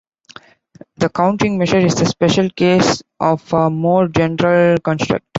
[0.97, 5.25] The counting measure is a special case of a more general construct.